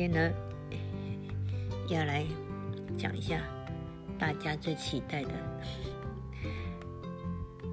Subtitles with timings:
[0.00, 0.32] 天呢，
[1.88, 2.24] 要来
[2.96, 3.38] 讲一下
[4.18, 5.30] 大家最期待的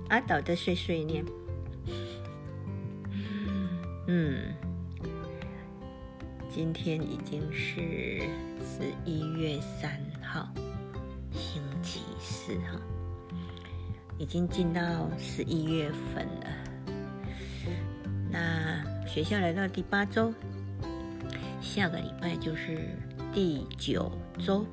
[0.10, 1.24] 阿岛的碎碎念。
[4.08, 4.54] 嗯，
[6.50, 8.20] 今天已经是
[8.60, 10.50] 十一月三号，
[11.32, 12.78] 星期四哈，
[14.18, 16.48] 已经进到十一月份了。
[18.30, 20.34] 那学校来到第八周，
[21.68, 22.98] 下个礼拜就是
[23.34, 24.66] 第九周，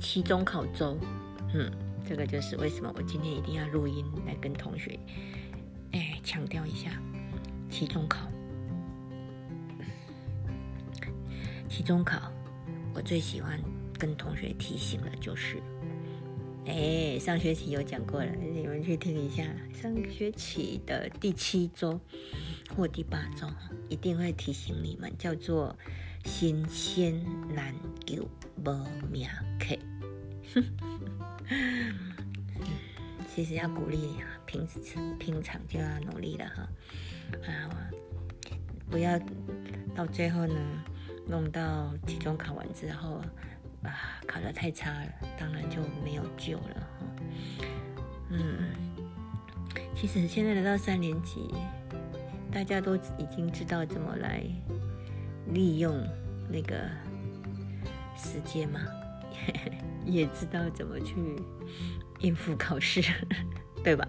[0.00, 0.98] 期中考周。
[1.54, 1.70] 嗯，
[2.04, 4.98] 这个就是为什么我今天一定要录音来跟同学，
[5.92, 6.90] 哎，强调一下。
[7.70, 8.26] 期中考，
[11.68, 12.30] 期中考，
[12.92, 13.58] 我最喜欢
[13.96, 15.62] 跟同学提醒的就是，
[16.66, 19.44] 哎，上学期有讲过了，你们去听一下。
[19.74, 22.00] 上学期的第七周
[22.74, 23.46] 或第八周，
[23.88, 25.76] 一定会提醒你们，叫做
[26.24, 27.22] 新鲜
[27.54, 27.74] 难
[28.06, 28.26] 救
[28.64, 29.28] 无命
[29.60, 29.76] 客。
[33.34, 34.78] 其实要鼓励啊，平时
[35.18, 36.68] 平常就要努力了哈。
[37.46, 37.90] 啊，
[38.90, 39.18] 不要
[39.94, 40.54] 到最后呢，
[41.26, 43.20] 弄到期中考完之后
[43.84, 47.06] 啊，考得太差了，当然就没有救了哈。
[48.30, 48.70] 嗯，
[49.94, 51.54] 其实现在来到三年级，
[52.50, 54.42] 大家都已经知道怎么来
[55.52, 55.94] 利用
[56.50, 56.74] 那个
[58.16, 58.80] 时间嘛，
[60.04, 61.14] 也知道怎么去
[62.20, 63.02] 应付考试，
[63.84, 64.08] 对吧？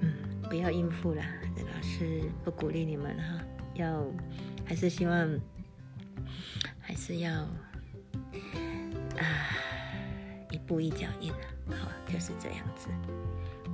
[0.00, 0.12] 嗯，
[0.50, 1.22] 不要应付了。
[1.56, 3.40] 老师不鼓励你们哈，
[3.74, 4.04] 要
[4.64, 5.40] 还是希望
[6.80, 7.46] 还是要
[9.18, 9.24] 啊
[10.50, 12.88] 一步一脚印啊，好就是这样子。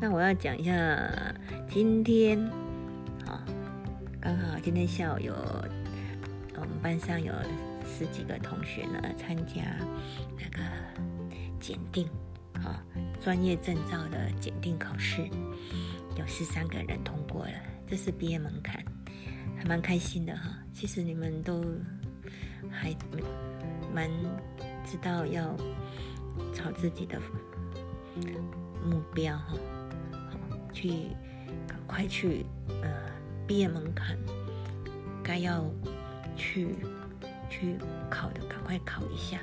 [0.00, 0.74] 那我要讲一下
[1.68, 2.38] 今天
[3.26, 3.44] 啊，
[4.20, 5.34] 刚好今天下午有
[6.54, 7.32] 我们班上有
[7.86, 9.62] 十几个同学呢参加
[10.38, 10.64] 那个
[11.58, 12.08] 检定
[12.54, 12.82] 啊
[13.20, 15.28] 专业证照的检定考试，
[16.16, 17.52] 有十三个人通过了。
[17.86, 18.82] 这是毕业门槛，
[19.58, 20.56] 还蛮开心的哈。
[20.72, 21.62] 其实你们都
[22.70, 22.96] 还
[23.92, 24.08] 蛮
[24.90, 25.56] 知道要
[26.52, 27.16] 朝自己的
[28.84, 29.54] 目标哈，
[30.12, 30.90] 好去
[31.64, 32.44] 赶快去
[32.82, 32.90] 呃
[33.46, 34.18] 毕业门槛
[35.22, 35.64] 该要
[36.36, 36.74] 去
[37.48, 37.76] 去
[38.10, 39.38] 考的赶快考一下。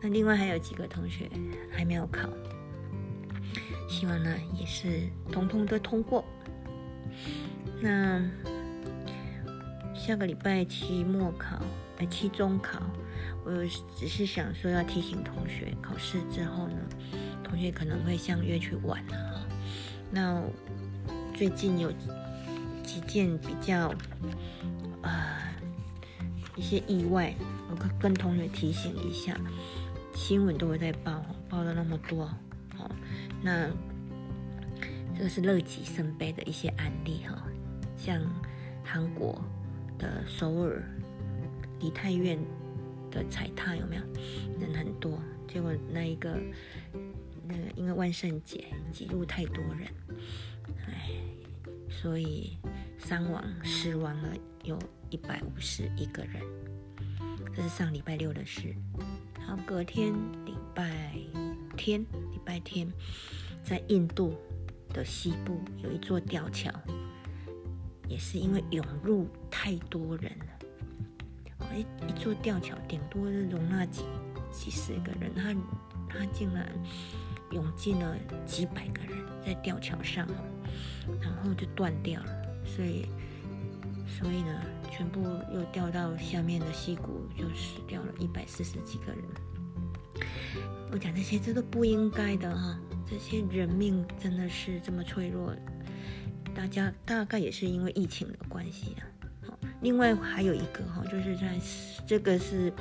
[0.00, 1.28] 那另外还有几个同学
[1.72, 2.28] 还没有考，
[3.88, 6.24] 希望呢也是通通都通过。
[7.80, 8.22] 那
[9.92, 11.58] 下个礼拜期末考，
[11.98, 12.80] 哎，期中考，
[13.44, 13.50] 我
[13.96, 16.76] 只是想说要提醒同学，考试之后呢，
[17.42, 19.46] 同学可能会相约去玩了哈。
[20.10, 20.42] 那
[21.34, 21.90] 最近有
[22.82, 23.92] 几件比较
[25.02, 25.10] 呃
[26.54, 27.34] 一些意外，
[27.70, 29.34] 我跟跟同学提醒一下，
[30.14, 32.26] 新闻都会在报，报了那么多，
[32.76, 32.90] 好，
[33.42, 33.68] 那
[35.16, 37.42] 这个是乐极生悲的一些案例哈。
[37.96, 38.20] 像
[38.84, 39.42] 韩国
[39.98, 40.82] 的首尔
[41.80, 42.38] 梨泰院
[43.10, 44.02] 的踩踏有没有
[44.60, 45.18] 人很多？
[45.46, 46.38] 结果那一个
[47.46, 49.88] 那个因为万圣节挤入太多人，
[50.86, 51.10] 哎，
[51.88, 52.58] 所以
[52.98, 54.78] 伤亡死亡了有
[55.10, 56.42] 一百五十一个人。
[57.54, 58.74] 这是上礼拜六的事。
[59.38, 60.12] 然后隔天
[60.44, 61.12] 礼拜
[61.76, 62.92] 天礼拜天，
[63.62, 64.34] 在印度
[64.90, 66.70] 的西部有一座吊桥。
[68.08, 70.55] 也是因为涌入太多人了，
[71.74, 74.02] 一一座吊桥顶多容纳几
[74.50, 75.54] 几十个人，他
[76.08, 76.66] 他竟然
[77.52, 80.26] 涌进了几百个人在吊桥上，
[81.20, 82.30] 然后就断掉了，
[82.64, 83.06] 所以
[84.06, 85.20] 所以呢，全部
[85.52, 89.22] 又掉到下面的溪谷，就死掉了一百四十几个人。
[90.90, 95.54] 我讲这些，这都不应该的哈，这些人命真的是这么脆弱。
[96.54, 99.02] 大家大概也是因为疫情的关系啊，
[99.86, 101.46] 另外还有一个哈，就是在
[102.04, 102.72] 这个是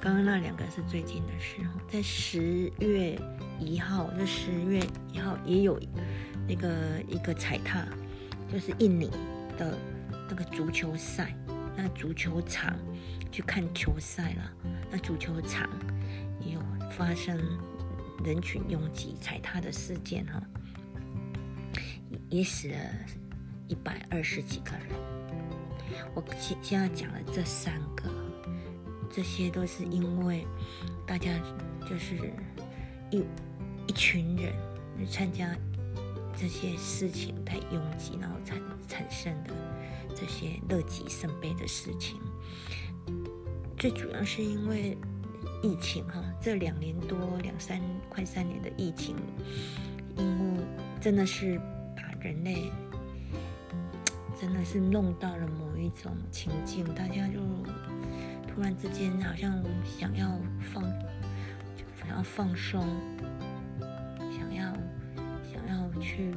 [0.00, 3.20] 刚刚那两个是最近的时候，在十月
[3.60, 4.80] 一号，就十月
[5.12, 5.78] 一号也有
[6.48, 7.86] 那个一个踩踏，
[8.50, 9.10] 就是印尼
[9.58, 9.76] 的
[10.26, 11.36] 那个足球赛，
[11.76, 12.74] 那足球场
[13.30, 14.52] 去看球赛了，
[14.90, 15.68] 那足球场
[16.40, 16.60] 也有
[16.92, 17.38] 发生
[18.24, 20.42] 人群拥挤踩踏的事件哈。
[22.30, 22.76] 也死了
[23.68, 25.21] 一百二十几个人。
[26.14, 28.10] 我现现在讲的这三个，
[29.10, 30.46] 这些都是因为
[31.06, 31.30] 大家
[31.88, 32.32] 就是
[33.10, 33.24] 一
[33.86, 34.52] 一群人
[35.08, 35.56] 参加
[36.36, 39.54] 这些事情太拥挤，然后产产生的
[40.14, 42.20] 这些乐极生悲的事情。
[43.78, 44.96] 最主要是因为
[45.62, 49.16] 疫情哈，这两年多两三快三年的疫情，
[50.16, 50.64] 因为
[51.00, 51.58] 真的是
[51.96, 52.70] 把人类
[54.42, 57.38] 真的是弄到了某一种情境，大家就
[58.48, 60.82] 突然之间好像想要放，
[61.96, 62.84] 想要放松，
[64.36, 64.72] 想要
[65.44, 66.34] 想要去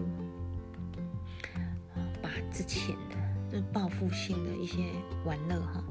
[2.22, 3.16] 把之前的
[3.52, 4.84] 这报复性的一些
[5.26, 5.84] 玩乐哈。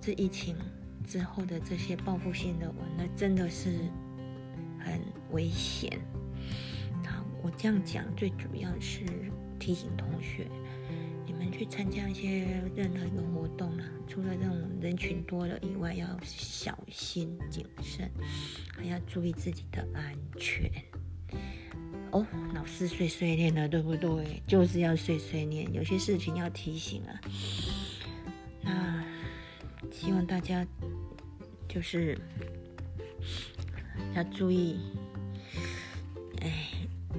[0.00, 0.56] 这疫情
[1.06, 3.78] 之后的这些报复性的玩，乐真的是
[4.80, 5.00] 很
[5.30, 6.00] 危险。
[7.06, 9.04] 好，我这样讲最主要是
[9.60, 10.48] 提醒同学，
[11.58, 12.44] 去参加一些
[12.76, 18.08] 任何一个活动啊，除了这种人群多了以外，要小心谨慎，
[18.76, 20.70] 还要注意自己的安全。
[22.12, 22.24] 哦，
[22.54, 24.40] 老师碎碎念了，对不对？
[24.46, 27.20] 就是要碎碎念，有些事情要提醒啊。
[28.62, 29.04] 那。
[29.90, 30.64] 希望大家
[31.68, 32.16] 就是
[34.14, 34.78] 要注意，
[36.40, 36.68] 哎，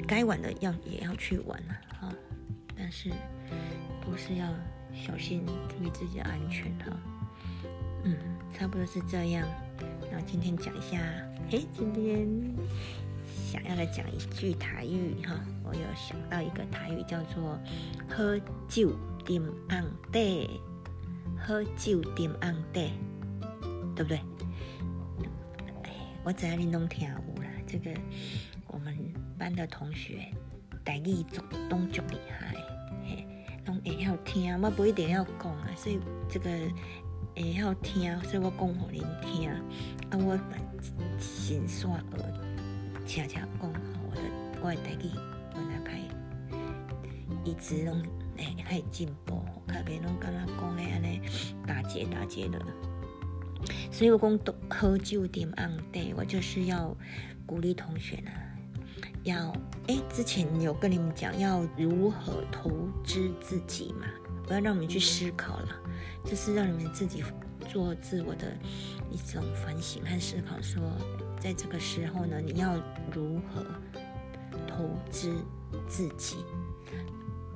[0.07, 1.75] 该玩的要也要去玩了，
[2.89, 3.07] 但是
[4.03, 4.47] 都是要
[4.95, 6.85] 小心，注意自己的安全哈。
[8.03, 8.17] 嗯，
[8.51, 9.47] 差不多是这样。
[10.11, 10.97] 那今天讲一下，
[11.51, 12.27] 哎，今天
[13.45, 17.59] 想要来讲一句台语哈，我有想到一个台语叫做
[18.09, 18.91] “喝酒
[19.23, 20.49] 点暗地”。
[21.37, 22.89] 喝酒点暗地，
[23.95, 24.17] 对不对？
[25.83, 25.91] 哎，
[26.23, 27.51] 我知你拢听有啦。
[27.67, 27.91] 这个
[28.65, 28.97] 我们
[29.37, 30.33] 班的同学，
[30.83, 32.55] 台语总都足厉害，
[33.89, 34.61] 会晓听。
[34.61, 35.99] 我不一定要讲啊，所以
[36.29, 36.49] 这个
[37.35, 39.49] 会晓听，所以我讲互恁听。
[39.49, 39.55] 啊，
[40.11, 40.39] 我
[41.19, 42.33] 先刷耳，
[43.05, 43.73] 悄悄讲，
[44.09, 44.21] 我的
[44.61, 45.09] 我的台语，
[45.55, 45.99] 我那开
[47.43, 48.01] 一直拢。
[48.37, 51.19] 哎，还进步，特别拢跟他讲的安尼
[51.67, 52.57] 打结打结的，
[53.91, 56.95] 所以我讲都喝酒点暗地，我就是要
[57.45, 58.31] 鼓励同学呢，
[59.23, 59.53] 要
[59.87, 62.69] 哎，之前有跟你们讲要如何投
[63.03, 64.07] 资自己嘛，
[64.47, 65.69] 我要让你们去思考了，
[66.25, 67.23] 就是让你们自己
[67.67, 68.55] 做自我的
[69.11, 70.81] 一种反省和思考，说
[71.39, 72.75] 在这个时候呢，你要
[73.11, 73.65] 如何
[74.67, 75.33] 投资
[75.87, 76.37] 自己。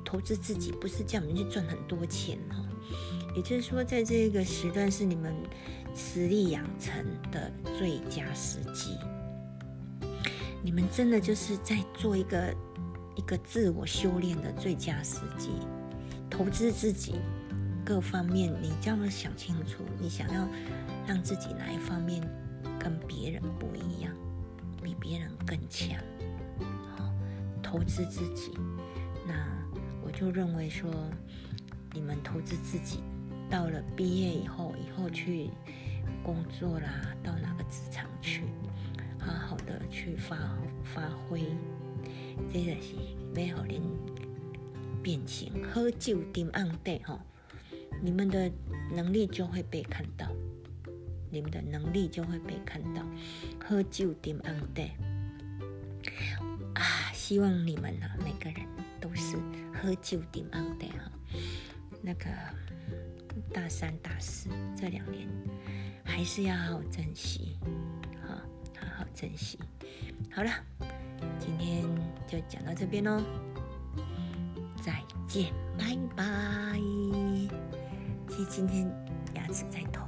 [0.05, 2.57] 投资自己不是叫你们去赚很多钱哈，
[3.35, 5.33] 也就是说，在这个时段是你们
[5.95, 8.95] 实力养成的最佳时机。
[10.63, 12.55] 你们真的就是在做一个
[13.15, 15.49] 一个自我修炼的最佳时机。
[16.29, 17.15] 投资自己
[17.85, 20.47] 各方面，你这样想清楚，你想要
[21.05, 22.21] 让自己哪一方面
[22.79, 24.11] 跟别人不一样，
[24.81, 25.99] 比别人更强，
[26.97, 27.13] 好，
[27.61, 28.53] 投资自己，
[29.27, 29.33] 那
[30.01, 30.09] 我。
[30.13, 30.89] 就认为说，
[31.91, 32.99] 你们投资自己，
[33.49, 35.49] 到了毕业以后，以后去
[36.23, 36.87] 工作啦，
[37.23, 38.43] 到哪个职场去，
[39.93, 40.35] 去发
[40.83, 41.43] 发挥，
[42.51, 42.95] 这个是
[43.35, 43.79] 美好人
[45.03, 45.63] 变形。
[45.71, 47.23] 喝酒点暗地哈，
[48.01, 48.51] 你们的
[48.91, 50.27] 能力就会被看到，
[51.29, 53.05] 你们的能力就会被看到。
[53.63, 54.89] 喝酒点暗地
[56.73, 56.81] 啊，
[57.13, 58.67] 希望你们啊，每个人
[58.99, 59.37] 都是。
[59.75, 61.11] 喝酒顶安的哈，
[62.01, 62.29] 那个
[63.51, 64.47] 大三、大四
[64.77, 65.27] 这两年
[66.05, 67.59] 还是要好好珍惜，
[69.13, 69.59] 珍惜。
[70.31, 70.49] 好了，
[71.39, 71.83] 今天
[72.27, 73.21] 就讲到这边喽，
[74.83, 76.79] 再见，拜拜。
[78.27, 78.89] 其实今天
[79.35, 80.07] 牙齿在痛，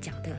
[0.00, 0.36] 讲的，